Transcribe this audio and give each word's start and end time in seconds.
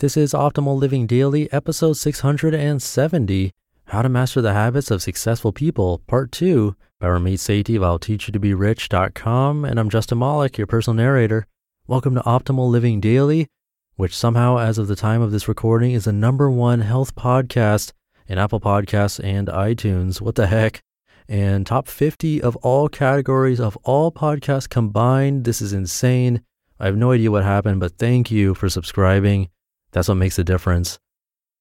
This 0.00 0.16
is 0.16 0.32
Optimal 0.32 0.76
Living 0.76 1.06
Daily, 1.06 1.50
episode 1.52 1.92
670 1.92 3.52
How 3.84 4.02
to 4.02 4.08
Master 4.08 4.42
the 4.42 4.52
Habits 4.52 4.90
of 4.90 5.00
Successful 5.00 5.52
People, 5.52 6.02
part 6.08 6.32
two 6.32 6.74
by 6.98 7.06
Ramit 7.06 7.34
Sethi 7.34 7.76
of 7.76 7.84
I'll 7.84 8.00
Teach 8.00 8.26
You 8.26 8.32
to 8.32 8.40
Be 8.40 8.54
Rich.com. 8.54 9.64
And 9.64 9.78
I'm 9.78 9.88
Justin 9.88 10.18
Malik, 10.18 10.58
your 10.58 10.66
personal 10.66 10.96
narrator. 10.96 11.46
Welcome 11.86 12.16
to 12.16 12.22
Optimal 12.22 12.68
Living 12.68 13.00
Daily, 13.00 13.46
which 13.94 14.16
somehow, 14.16 14.58
as 14.58 14.78
of 14.78 14.88
the 14.88 14.96
time 14.96 15.22
of 15.22 15.30
this 15.30 15.46
recording, 15.46 15.92
is 15.92 16.06
the 16.06 16.12
number 16.12 16.50
one 16.50 16.80
health 16.80 17.14
podcast 17.14 17.92
in 18.26 18.36
Apple 18.36 18.58
Podcasts 18.58 19.22
and 19.22 19.46
iTunes. 19.46 20.20
What 20.20 20.34
the 20.34 20.48
heck? 20.48 20.80
And 21.28 21.64
top 21.64 21.86
50 21.86 22.42
of 22.42 22.56
all 22.56 22.88
categories 22.88 23.60
of 23.60 23.78
all 23.84 24.10
podcasts 24.10 24.68
combined. 24.68 25.44
This 25.44 25.62
is 25.62 25.72
insane. 25.72 26.42
I 26.80 26.86
have 26.86 26.96
no 26.96 27.12
idea 27.12 27.30
what 27.30 27.44
happened, 27.44 27.78
but 27.78 27.96
thank 27.96 28.32
you 28.32 28.54
for 28.54 28.68
subscribing. 28.68 29.50
That's 29.94 30.08
what 30.08 30.16
makes 30.16 30.40
a 30.40 30.44
difference. 30.44 30.98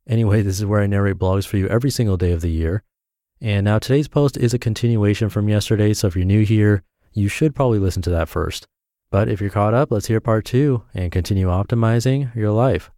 Anyway, 0.07 0.42
this 0.42 0.60
is 0.60 0.65
where 0.65 0.82
I 0.82 0.87
narrate 0.87 1.18
blogs 1.18 1.46
for 1.46 1.57
you 1.57 1.68
every 1.68 1.92
single 1.92 2.18
day 2.18 2.32
of 2.32 2.42
the 2.42 2.50
year. 2.50 2.83
And 3.39 3.64
now 3.64 3.78
today's 3.78 4.07
post 4.07 4.37
is 4.37 4.56
a 4.56 4.59
continuation 4.59 5.29
from 5.29 5.47
yesterday. 5.47 5.93
So 5.93 6.07
if 6.07 6.15
you're 6.15 6.25
new 6.25 6.43
here, 6.43 6.83
you 7.14 7.29
should 7.29 7.54
probably 7.54 7.78
listen 7.78 8.01
to 8.01 8.09
that 8.09 8.28
first. 8.28 8.68
But 9.11 9.29
if 9.29 9.39
you're 9.39 9.51
caught 9.51 9.75
up, 9.75 9.92
let's 9.92 10.07
hear 10.07 10.19
part 10.19 10.46
two 10.46 10.83
and 10.96 11.11
continue 11.11 11.47
optimizing 11.47 12.36
your 12.36 12.50
life. 12.50 12.89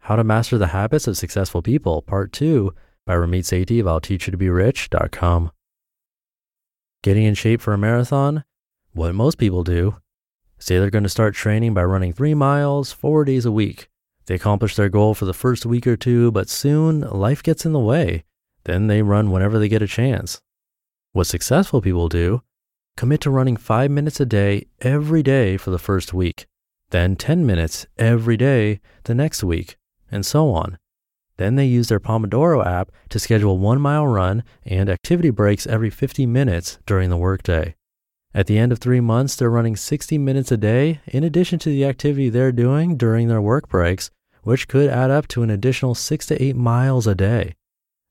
How 0.00 0.16
to 0.16 0.24
Master 0.24 0.58
the 0.58 0.66
Habits 0.68 1.06
of 1.06 1.16
Successful 1.16 1.62
People, 1.62 2.02
Part 2.02 2.32
2 2.32 2.74
by 3.06 3.14
Ramit 3.14 3.44
Sethi 3.44 3.78
of 3.80 3.86
I'll 3.86 4.00
Teach 4.00 4.26
to 4.26 4.36
Be 4.36 4.50
Rich.com. 4.50 5.52
Getting 7.04 7.22
in 7.22 7.34
shape 7.34 7.60
for 7.60 7.72
a 7.72 7.78
marathon? 7.78 8.42
What 8.92 9.14
most 9.14 9.38
people 9.38 9.62
do. 9.62 10.01
Say 10.62 10.78
they're 10.78 10.90
going 10.90 11.02
to 11.02 11.08
start 11.08 11.34
training 11.34 11.74
by 11.74 11.82
running 11.82 12.12
three 12.12 12.34
miles, 12.34 12.92
four 12.92 13.24
days 13.24 13.44
a 13.44 13.50
week. 13.50 13.88
They 14.26 14.36
accomplish 14.36 14.76
their 14.76 14.88
goal 14.88 15.12
for 15.12 15.24
the 15.24 15.34
first 15.34 15.66
week 15.66 15.88
or 15.88 15.96
two, 15.96 16.30
but 16.30 16.48
soon 16.48 17.00
life 17.00 17.42
gets 17.42 17.66
in 17.66 17.72
the 17.72 17.80
way. 17.80 18.22
Then 18.62 18.86
they 18.86 19.02
run 19.02 19.32
whenever 19.32 19.58
they 19.58 19.68
get 19.68 19.82
a 19.82 19.88
chance. 19.88 20.40
What 21.14 21.26
successful 21.26 21.80
people 21.80 22.08
do 22.08 22.42
commit 22.96 23.20
to 23.22 23.30
running 23.30 23.56
five 23.56 23.90
minutes 23.90 24.20
a 24.20 24.24
day 24.24 24.68
every 24.82 25.20
day 25.24 25.56
for 25.56 25.72
the 25.72 25.80
first 25.80 26.14
week, 26.14 26.46
then 26.90 27.16
10 27.16 27.44
minutes 27.44 27.84
every 27.98 28.36
day 28.36 28.80
the 29.02 29.16
next 29.16 29.42
week, 29.42 29.74
and 30.12 30.24
so 30.24 30.52
on. 30.52 30.78
Then 31.38 31.56
they 31.56 31.66
use 31.66 31.88
their 31.88 31.98
Pomodoro 31.98 32.64
app 32.64 32.92
to 33.08 33.18
schedule 33.18 33.58
one 33.58 33.80
mile 33.80 34.06
run 34.06 34.44
and 34.64 34.88
activity 34.88 35.30
breaks 35.30 35.66
every 35.66 35.90
50 35.90 36.24
minutes 36.26 36.78
during 36.86 37.10
the 37.10 37.16
workday. 37.16 37.74
At 38.34 38.46
the 38.46 38.58
end 38.58 38.72
of 38.72 38.78
three 38.78 39.00
months, 39.00 39.36
they're 39.36 39.50
running 39.50 39.76
60 39.76 40.16
minutes 40.16 40.50
a 40.50 40.56
day 40.56 41.00
in 41.06 41.22
addition 41.22 41.58
to 41.60 41.68
the 41.68 41.84
activity 41.84 42.30
they're 42.30 42.52
doing 42.52 42.96
during 42.96 43.28
their 43.28 43.42
work 43.42 43.68
breaks, 43.68 44.10
which 44.42 44.68
could 44.68 44.88
add 44.88 45.10
up 45.10 45.28
to 45.28 45.42
an 45.42 45.50
additional 45.50 45.94
six 45.94 46.26
to 46.26 46.42
eight 46.42 46.56
miles 46.56 47.06
a 47.06 47.14
day. 47.14 47.54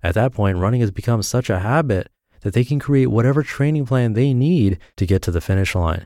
At 0.04 0.16
that 0.16 0.34
point, 0.34 0.58
running 0.58 0.82
has 0.82 0.92
become 0.92 1.24
such 1.24 1.50
a 1.50 1.60
habit 1.60 2.10
that 2.42 2.54
they 2.54 2.64
can 2.64 2.80
create 2.80 3.08
whatever 3.08 3.42
training 3.42 3.86
plan 3.86 4.14
they 4.14 4.34
need 4.34 4.80
to 4.98 5.06
get 5.06 5.22
to 5.24 5.32
the 5.32 5.42
finish 5.42 5.74
line. 5.74 6.06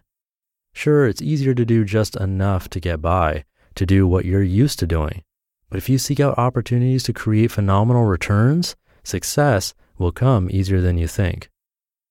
Sure, 0.74 1.08
it's 1.08 1.22
easier 1.22 1.54
to 1.54 1.66
do 1.66 1.86
just 1.86 2.16
enough 2.16 2.70
to 2.70 2.80
get 2.80 3.02
by, 3.02 3.46
to 3.76 3.86
do 3.86 4.08
what 4.08 4.26
you're 4.26 4.44
used 4.44 4.80
to 4.80 4.88
doing. 4.88 5.24
But 5.70 5.78
if 5.78 5.90
you 5.90 5.98
seek 5.98 6.20
out 6.20 6.38
opportunities 6.38 7.04
to 7.04 7.14
create 7.14 7.52
phenomenal 7.52 8.06
returns, 8.06 8.76
success 9.04 9.74
will 9.98 10.12
come 10.12 10.50
easier 10.52 10.82
than 10.82 10.98
you 10.98 11.08
think. 11.08 11.50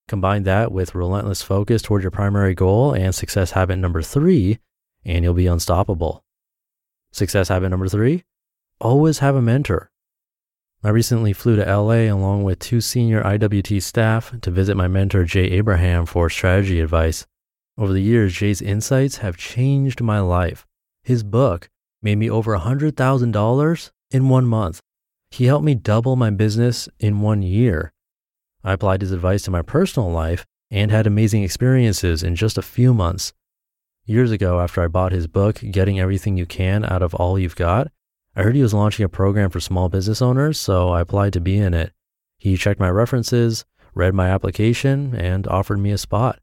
Combine 0.07 0.43
that 0.43 0.71
with 0.71 0.93
relentless 0.93 1.41
focus 1.41 1.81
toward 1.81 2.03
your 2.03 2.11
primary 2.11 2.53
goal 2.53 2.93
and 2.93 3.13
success 3.13 3.51
habit 3.51 3.77
number 3.77 4.03
three, 4.03 4.59
and 5.03 5.23
you'll 5.23 5.33
be 5.33 5.47
unstoppable. 5.47 6.23
Success 7.11 7.47
habit 7.47 7.69
number 7.69 7.87
three 7.87 8.23
always 8.79 9.19
have 9.19 9.35
a 9.35 9.41
mentor. 9.41 9.89
I 10.83 10.89
recently 10.89 11.33
flew 11.33 11.55
to 11.55 11.65
LA 11.65 12.13
along 12.13 12.43
with 12.43 12.59
two 12.59 12.81
senior 12.81 13.23
IWT 13.23 13.81
staff 13.81 14.39
to 14.41 14.51
visit 14.51 14.77
my 14.77 14.87
mentor, 14.87 15.23
Jay 15.23 15.45
Abraham, 15.45 16.05
for 16.05 16.29
strategy 16.29 16.79
advice. 16.79 17.25
Over 17.75 17.91
the 17.91 18.01
years, 18.01 18.35
Jay's 18.35 18.61
insights 18.61 19.17
have 19.17 19.35
changed 19.35 20.01
my 20.01 20.19
life. 20.19 20.67
His 21.03 21.23
book 21.23 21.69
made 22.03 22.19
me 22.19 22.29
over 22.29 22.55
$100,000 22.55 23.91
in 24.11 24.29
one 24.29 24.45
month. 24.45 24.81
He 25.31 25.45
helped 25.45 25.65
me 25.65 25.73
double 25.73 26.15
my 26.15 26.29
business 26.29 26.87
in 26.99 27.21
one 27.21 27.41
year. 27.41 27.91
I 28.65 28.73
applied 28.73 29.01
his 29.01 29.11
advice 29.11 29.43
to 29.43 29.51
my 29.51 29.61
personal 29.61 30.11
life 30.11 30.43
and 30.71 30.89
had 30.89 31.05
amazing 31.05 31.43
experiences 31.43 32.23
in 32.23 32.35
just 32.35 32.57
a 32.57 32.63
few 32.63 32.95
months. 32.95 33.31
Years 34.05 34.31
ago, 34.31 34.59
after 34.59 34.81
I 34.81 34.87
bought 34.87 35.11
his 35.11 35.27
book, 35.27 35.59
Getting 35.69 35.99
Everything 35.99 36.35
You 36.35 36.47
Can 36.47 36.83
Out 36.83 37.03
of 37.03 37.13
All 37.13 37.37
You've 37.37 37.55
Got, 37.55 37.91
I 38.35 38.41
heard 38.41 38.55
he 38.55 38.63
was 38.63 38.73
launching 38.73 39.05
a 39.05 39.09
program 39.09 39.51
for 39.51 39.59
small 39.59 39.87
business 39.87 40.19
owners, 40.19 40.59
so 40.59 40.89
I 40.89 41.01
applied 41.01 41.33
to 41.33 41.39
be 41.39 41.57
in 41.57 41.75
it. 41.75 41.93
He 42.39 42.57
checked 42.57 42.79
my 42.79 42.89
references, 42.89 43.65
read 43.93 44.15
my 44.15 44.29
application, 44.29 45.15
and 45.15 45.47
offered 45.47 45.79
me 45.79 45.91
a 45.91 45.97
spot. 45.99 46.39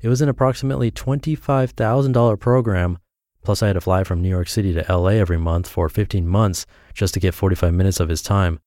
It 0.00 0.08
was 0.08 0.20
an 0.20 0.28
approximately 0.28 0.90
$25,000 0.90 2.40
program, 2.40 2.98
plus 3.44 3.62
I 3.62 3.68
had 3.68 3.74
to 3.74 3.80
fly 3.80 4.02
from 4.02 4.20
New 4.20 4.28
York 4.28 4.48
City 4.48 4.74
to 4.74 4.84
LA 4.92 5.10
every 5.10 5.38
month 5.38 5.68
for 5.68 5.88
15 5.88 6.26
months 6.26 6.66
just 6.94 7.14
to 7.14 7.20
get 7.20 7.32
45 7.32 7.72
minutes 7.72 8.00
of 8.00 8.08
his 8.08 8.22
time. 8.22 8.58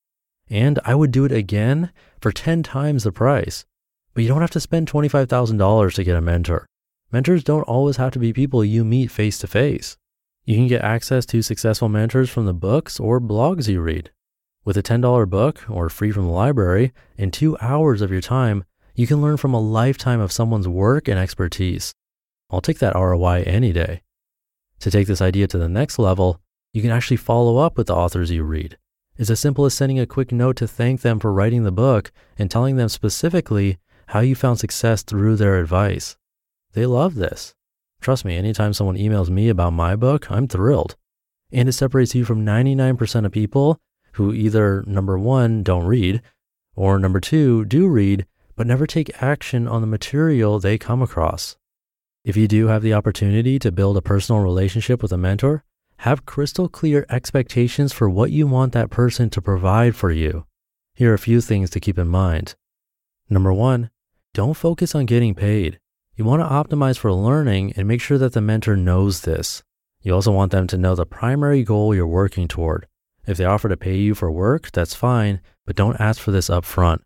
And 0.53 0.79
I 0.85 0.93
would 0.93 1.09
do 1.09 1.25
it 1.25 1.31
again 1.31 1.91
for 2.21 2.31
10 2.31 2.61
times 2.61 3.05
the 3.05 3.11
price. 3.11 3.65
But 4.13 4.21
you 4.21 4.29
don't 4.29 4.41
have 4.41 4.51
to 4.51 4.59
spend 4.59 4.87
$25,000 4.87 5.93
to 5.95 6.03
get 6.03 6.15
a 6.15 6.21
mentor. 6.21 6.67
Mentors 7.11 7.43
don't 7.43 7.63
always 7.63 7.97
have 7.97 8.11
to 8.11 8.19
be 8.19 8.33
people 8.33 8.63
you 8.63 8.85
meet 8.85 9.09
face 9.09 9.39
to 9.39 9.47
face. 9.47 9.97
You 10.45 10.55
can 10.55 10.67
get 10.67 10.83
access 10.83 11.25
to 11.25 11.41
successful 11.41 11.89
mentors 11.89 12.29
from 12.29 12.45
the 12.45 12.53
books 12.53 12.99
or 12.99 13.19
blogs 13.19 13.67
you 13.67 13.81
read. 13.81 14.11
With 14.63 14.77
a 14.77 14.83
$10 14.83 15.27
book 15.27 15.67
or 15.67 15.89
free 15.89 16.11
from 16.11 16.25
the 16.25 16.31
library, 16.31 16.93
in 17.17 17.31
two 17.31 17.57
hours 17.59 18.03
of 18.03 18.11
your 18.11 18.21
time, 18.21 18.63
you 18.93 19.07
can 19.07 19.23
learn 19.23 19.37
from 19.37 19.55
a 19.55 19.59
lifetime 19.59 20.19
of 20.19 20.31
someone's 20.31 20.67
work 20.67 21.07
and 21.07 21.17
expertise. 21.17 21.95
I'll 22.51 22.61
take 22.61 22.77
that 22.77 22.93
ROI 22.93 23.41
any 23.47 23.73
day. 23.73 24.03
To 24.81 24.91
take 24.91 25.07
this 25.07 25.21
idea 25.21 25.47
to 25.47 25.57
the 25.57 25.67
next 25.67 25.97
level, 25.97 26.39
you 26.73 26.83
can 26.83 26.91
actually 26.91 27.17
follow 27.17 27.57
up 27.57 27.75
with 27.75 27.87
the 27.87 27.95
authors 27.95 28.29
you 28.29 28.43
read 28.43 28.77
is 29.17 29.29
as 29.29 29.39
simple 29.39 29.65
as 29.65 29.73
sending 29.73 29.99
a 29.99 30.05
quick 30.05 30.31
note 30.31 30.55
to 30.57 30.67
thank 30.67 31.01
them 31.01 31.19
for 31.19 31.31
writing 31.31 31.63
the 31.63 31.71
book 31.71 32.11
and 32.37 32.49
telling 32.49 32.75
them 32.75 32.89
specifically 32.89 33.77
how 34.07 34.19
you 34.19 34.35
found 34.35 34.59
success 34.59 35.03
through 35.03 35.35
their 35.35 35.59
advice. 35.59 36.17
They 36.73 36.85
love 36.85 37.15
this. 37.15 37.53
Trust 38.01 38.25
me, 38.25 38.35
anytime 38.35 38.73
someone 38.73 38.97
emails 38.97 39.29
me 39.29 39.49
about 39.49 39.73
my 39.73 39.95
book, 39.95 40.29
I'm 40.31 40.47
thrilled. 40.47 40.95
And 41.51 41.69
it 41.69 41.73
separates 41.73 42.15
you 42.15 42.25
from 42.25 42.45
99% 42.45 43.25
of 43.25 43.31
people 43.31 43.79
who 44.13 44.33
either 44.33 44.83
number 44.85 45.17
one, 45.17 45.63
don't 45.63 45.85
read, 45.85 46.21
or 46.75 46.99
number 46.99 47.19
two, 47.19 47.65
do 47.65 47.87
read, 47.87 48.25
but 48.55 48.67
never 48.67 48.85
take 48.85 49.21
action 49.21 49.67
on 49.67 49.81
the 49.81 49.87
material 49.87 50.59
they 50.59 50.77
come 50.77 51.01
across. 51.01 51.57
If 52.25 52.37
you 52.37 52.47
do 52.47 52.67
have 52.67 52.81
the 52.81 52.93
opportunity 52.93 53.59
to 53.59 53.71
build 53.71 53.97
a 53.97 54.01
personal 54.01 54.41
relationship 54.41 55.01
with 55.01 55.11
a 55.11 55.17
mentor, 55.17 55.63
have 55.97 56.25
crystal 56.25 56.67
clear 56.67 57.05
expectations 57.09 57.93
for 57.93 58.09
what 58.09 58.31
you 58.31 58.47
want 58.47 58.73
that 58.73 58.89
person 58.89 59.29
to 59.29 59.41
provide 59.41 59.95
for 59.95 60.11
you. 60.11 60.45
Here 60.95 61.11
are 61.11 61.15
a 61.15 61.19
few 61.19 61.41
things 61.41 61.69
to 61.71 61.79
keep 61.79 61.97
in 61.97 62.07
mind. 62.07 62.55
Number 63.29 63.53
one, 63.53 63.89
don't 64.33 64.53
focus 64.55 64.95
on 64.95 65.05
getting 65.05 65.35
paid. 65.35 65.79
You 66.15 66.25
want 66.25 66.41
to 66.41 66.47
optimize 66.75 66.97
for 66.97 67.11
learning 67.11 67.73
and 67.75 67.87
make 67.87 68.01
sure 68.01 68.17
that 68.17 68.33
the 68.33 68.41
mentor 68.41 68.75
knows 68.75 69.21
this. 69.21 69.63
You 70.01 70.13
also 70.13 70.31
want 70.31 70.51
them 70.51 70.67
to 70.67 70.77
know 70.77 70.95
the 70.95 71.05
primary 71.05 71.63
goal 71.63 71.95
you're 71.95 72.05
working 72.05 72.47
toward. 72.47 72.87
If 73.25 73.37
they 73.37 73.45
offer 73.45 73.69
to 73.69 73.77
pay 73.77 73.95
you 73.95 74.13
for 74.13 74.29
work, 74.29 74.71
that's 74.71 74.93
fine, 74.93 75.39
but 75.65 75.75
don't 75.75 75.99
ask 75.99 76.19
for 76.19 76.31
this 76.31 76.49
up 76.49 76.65
front. 76.65 77.01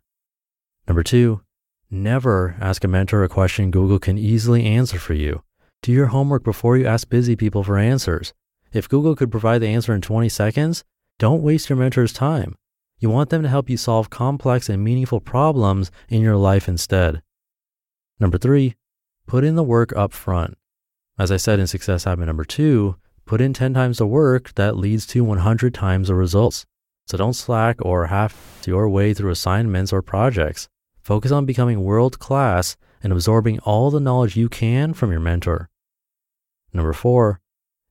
Number 0.86 1.02
two, 1.02 1.42
never 1.90 2.56
ask 2.60 2.82
a 2.82 2.88
mentor 2.88 3.22
a 3.22 3.28
question 3.28 3.70
Google 3.70 3.98
can 3.98 4.18
easily 4.18 4.66
answer 4.66 4.98
for 4.98 5.14
you. 5.14 5.42
Do 5.80 5.92
your 5.92 6.06
homework 6.06 6.42
before 6.42 6.76
you 6.76 6.86
ask 6.86 7.08
busy 7.08 7.36
people 7.36 7.62
for 7.62 7.78
answers. 7.78 8.34
If 8.72 8.88
Google 8.88 9.16
could 9.16 9.30
provide 9.30 9.60
the 9.60 9.68
answer 9.68 9.94
in 9.94 10.00
20 10.00 10.28
seconds, 10.28 10.84
don't 11.18 11.42
waste 11.42 11.68
your 11.68 11.78
mentor's 11.78 12.12
time. 12.12 12.54
You 12.98 13.10
want 13.10 13.30
them 13.30 13.42
to 13.42 13.48
help 13.48 13.70
you 13.70 13.76
solve 13.76 14.10
complex 14.10 14.68
and 14.68 14.82
meaningful 14.82 15.20
problems 15.20 15.90
in 16.08 16.20
your 16.20 16.36
life 16.36 16.68
instead. 16.68 17.22
Number 18.20 18.38
three, 18.38 18.74
put 19.26 19.44
in 19.44 19.54
the 19.54 19.62
work 19.62 19.96
up 19.96 20.12
front. 20.12 20.58
As 21.18 21.32
I 21.32 21.36
said 21.36 21.60
in 21.60 21.66
success 21.66 22.04
habit 22.04 22.26
number 22.26 22.44
two, 22.44 22.96
put 23.24 23.40
in 23.40 23.52
10 23.52 23.74
times 23.74 23.98
the 23.98 24.06
work 24.06 24.54
that 24.54 24.76
leads 24.76 25.06
to 25.08 25.24
100 25.24 25.72
times 25.72 26.08
the 26.08 26.14
results. 26.14 26.66
So 27.06 27.16
don't 27.16 27.32
slack 27.32 27.76
or 27.80 28.06
half 28.06 28.62
your 28.66 28.88
way 28.88 29.14
through 29.14 29.30
assignments 29.30 29.92
or 29.92 30.02
projects. 30.02 30.68
Focus 31.02 31.32
on 31.32 31.46
becoming 31.46 31.82
world 31.82 32.18
class 32.18 32.76
and 33.02 33.12
absorbing 33.12 33.60
all 33.60 33.90
the 33.90 34.00
knowledge 34.00 34.36
you 34.36 34.48
can 34.48 34.92
from 34.92 35.10
your 35.10 35.20
mentor. 35.20 35.70
Number 36.72 36.92
four, 36.92 37.40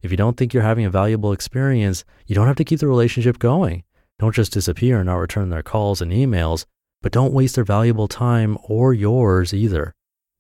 if 0.07 0.12
you 0.12 0.18
don't 0.18 0.38
think 0.38 0.54
you're 0.54 0.63
having 0.63 0.86
a 0.86 0.89
valuable 0.89 1.33
experience, 1.33 2.06
you 2.27 2.33
don't 2.33 2.48
have 2.48 2.56
to 2.56 2.63
keep 2.63 2.80
the 2.80 2.88
relationship 2.88 3.39
going. 3.39 3.83
Don't 4.19 4.33
just 4.33 4.54
disappear 4.54 5.00
and 5.00 5.07
not 5.07 5.15
return 5.15 5.50
their 5.50 5.62
calls 5.62 6.01
and 6.01 6.13
emails, 6.13 6.65
but 7.01 7.12
don't 7.12 7.33
waste 7.33 7.56
their 7.56 7.65
valuable 7.65 8.07
time 8.07 8.57
or 8.63 8.94
yours 8.94 9.54
either. 9.54 9.94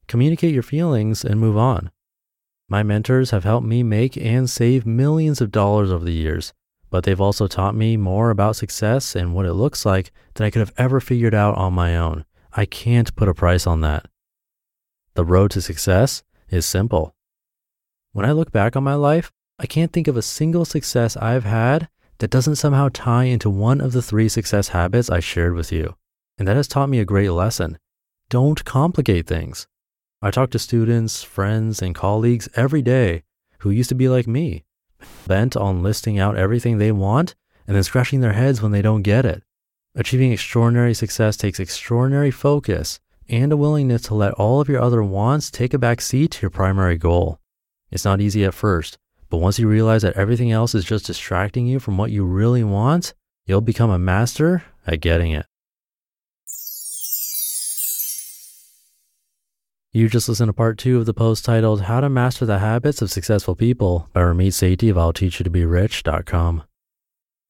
Communicate 0.07 0.53
your 0.53 0.63
feelings 0.63 1.25
and 1.25 1.37
move 1.37 1.57
on. 1.57 1.91
My 2.69 2.81
mentors 2.81 3.31
have 3.31 3.43
helped 3.43 3.67
me 3.67 3.83
make 3.83 4.15
and 4.15 4.49
save 4.49 4.85
millions 4.85 5.41
of 5.41 5.51
dollars 5.51 5.91
over 5.91 6.05
the 6.05 6.13
years, 6.13 6.53
but 6.89 7.03
they've 7.03 7.19
also 7.19 7.47
taught 7.47 7.75
me 7.75 7.97
more 7.97 8.29
about 8.29 8.55
success 8.55 9.17
and 9.17 9.35
what 9.35 9.45
it 9.45 9.53
looks 9.53 9.85
like 9.85 10.13
than 10.35 10.47
I 10.47 10.49
could 10.49 10.61
have 10.61 10.73
ever 10.77 11.01
figured 11.01 11.35
out 11.35 11.55
on 11.55 11.73
my 11.73 11.97
own. 11.97 12.23
I 12.53 12.65
can't 12.65 13.13
put 13.17 13.27
a 13.27 13.33
price 13.33 13.67
on 13.67 13.81
that. 13.81 14.05
The 15.15 15.25
road 15.25 15.51
to 15.51 15.61
success 15.61 16.23
is 16.47 16.65
simple. 16.65 17.13
When 18.13 18.25
I 18.25 18.31
look 18.31 18.53
back 18.53 18.77
on 18.77 18.85
my 18.85 18.95
life, 18.95 19.33
I 19.59 19.65
can't 19.65 19.91
think 19.91 20.07
of 20.07 20.15
a 20.15 20.21
single 20.21 20.65
success 20.65 21.17
I've 21.17 21.45
had 21.45 21.89
that 22.19 22.29
doesn't 22.29 22.57
somehow 22.57 22.89
tie 22.93 23.23
into 23.23 23.49
one 23.49 23.81
of 23.81 23.91
the 23.91 24.03
three 24.03 24.29
success 24.29 24.67
habits 24.67 25.09
I 25.09 25.19
shared 25.19 25.55
with 25.55 25.71
you. 25.71 25.95
And 26.37 26.47
that 26.47 26.55
has 26.55 26.67
taught 26.67 26.89
me 26.89 26.99
a 26.99 27.05
great 27.05 27.31
lesson. 27.31 27.79
Don't 28.29 28.63
complicate 28.65 29.25
things. 29.25 29.67
I 30.21 30.29
talk 30.29 30.51
to 30.51 30.59
students, 30.59 31.23
friends, 31.23 31.81
and 31.81 31.95
colleagues 31.95 32.47
every 32.55 32.83
day 32.83 33.23
who 33.59 33.71
used 33.71 33.89
to 33.89 33.95
be 33.95 34.07
like 34.07 34.27
me, 34.27 34.63
bent 35.25 35.57
on 35.57 35.81
listing 35.81 36.19
out 36.19 36.37
everything 36.37 36.77
they 36.77 36.91
want 36.91 37.33
and 37.65 37.75
then 37.75 37.83
scratching 37.83 38.21
their 38.21 38.33
heads 38.33 38.61
when 38.61 38.71
they 38.71 38.83
don't 38.83 39.01
get 39.01 39.25
it. 39.25 39.43
Achieving 39.95 40.31
extraordinary 40.31 40.93
success 40.93 41.35
takes 41.35 41.59
extraordinary 41.59 42.29
focus 42.29 42.99
and 43.27 43.51
a 43.51 43.57
willingness 43.57 44.03
to 44.03 44.13
let 44.13 44.33
all 44.33 44.61
of 44.61 44.69
your 44.69 44.81
other 44.81 45.03
wants 45.03 45.49
take 45.49 45.73
a 45.73 45.79
back 45.79 45.99
seat 45.99 46.31
to 46.31 46.41
your 46.43 46.51
primary 46.51 46.97
goal. 46.97 47.39
It's 47.89 48.05
not 48.05 48.21
easy 48.21 48.45
at 48.45 48.53
first, 48.53 48.99
but 49.29 49.37
once 49.37 49.59
you 49.59 49.67
realize 49.67 50.01
that 50.01 50.15
everything 50.15 50.51
else 50.51 50.73
is 50.73 50.85
just 50.85 51.05
distracting 51.05 51.67
you 51.67 51.79
from 51.79 51.97
what 51.97 52.11
you 52.11 52.25
really 52.25 52.63
want, 52.63 53.13
you'll 53.45 53.61
become 53.61 53.89
a 53.89 53.99
master 53.99 54.63
at 54.85 55.01
getting 55.01 55.31
it. 55.31 55.45
You 59.93 60.09
just 60.09 60.29
listened 60.29 60.49
to 60.49 60.53
part 60.53 60.77
two 60.77 60.97
of 60.99 61.05
the 61.05 61.13
post 61.13 61.43
titled 61.43 61.81
How 61.81 62.01
to 62.01 62.09
Master 62.09 62.45
the 62.45 62.59
Habits 62.59 63.01
of 63.01 63.09
Successful 63.09 63.55
People 63.55 64.09
by 64.13 64.21
Ramit 64.21 64.49
Sethi 64.49 64.91
of 64.91 64.97
I'll 64.97 65.11
Teach 65.11 65.39
to 65.39 65.49
Be 65.49 65.65
Rich.com. 65.65 66.63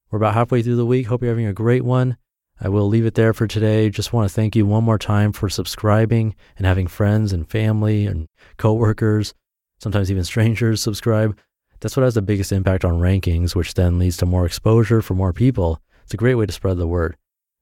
We're 0.09 0.17
about 0.17 0.33
halfway 0.33 0.61
through 0.61 0.77
the 0.77 0.85
week. 0.85 1.07
Hope 1.07 1.21
you're 1.21 1.31
having 1.31 1.45
a 1.45 1.51
great 1.53 1.83
one. 1.83 2.15
I 2.61 2.69
will 2.69 2.87
leave 2.87 3.05
it 3.05 3.15
there 3.15 3.33
for 3.33 3.47
today. 3.47 3.89
Just 3.89 4.13
want 4.13 4.29
to 4.29 4.33
thank 4.33 4.55
you 4.55 4.65
one 4.65 4.83
more 4.83 4.97
time 4.97 5.33
for 5.33 5.49
subscribing 5.49 6.35
and 6.57 6.65
having 6.65 6.87
friends 6.87 7.33
and 7.33 7.49
family 7.49 8.05
and 8.05 8.27
coworkers, 8.57 9.33
sometimes 9.79 10.09
even 10.09 10.23
strangers 10.23 10.81
subscribe. 10.81 11.37
That's 11.79 11.95
what 11.95 12.03
has 12.03 12.15
the 12.15 12.21
biggest 12.21 12.51
impact 12.51 12.83
on 12.83 12.99
rankings, 12.99 13.55
which 13.55 13.75
then 13.75 13.99
leads 13.99 14.17
to 14.17 14.25
more 14.25 14.45
exposure 14.45 15.01
for 15.01 15.13
more 15.13 15.33
people. 15.33 15.81
It's 16.03 16.13
a 16.13 16.17
great 16.17 16.35
way 16.35 16.45
to 16.45 16.53
spread 16.53 16.77
the 16.77 16.87
word. 16.87 17.15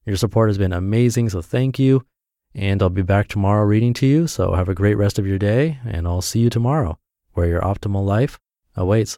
Your 0.06 0.16
support 0.16 0.50
has 0.50 0.58
been 0.58 0.74
amazing, 0.74 1.30
so 1.30 1.42
thank 1.42 1.80
you. 1.80 2.06
And 2.54 2.82
I'll 2.82 2.90
be 2.90 3.02
back 3.02 3.28
tomorrow 3.28 3.66
reading 3.66 3.94
to 3.96 4.06
you. 4.06 4.28
So 4.28 4.54
have 4.54 4.70
a 4.70 4.76
great 4.76 4.96
rest 4.96 5.20
of 5.20 5.28
your 5.28 5.38
day, 5.38 5.80
and 5.86 6.08
I'll 6.08 6.22
see 6.22 6.40
you 6.40 6.50
tomorrow 6.50 6.98
where 7.34 7.48
your 7.48 7.62
optimal 7.62 8.06
life 8.06 8.40
awaits. 8.76 9.14